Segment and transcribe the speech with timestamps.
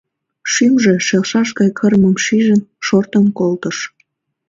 [0.51, 3.77] Шӱмжӧ шелшаш гай кырымым шижын, шортын колтыш.